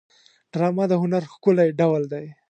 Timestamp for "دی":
2.13-2.25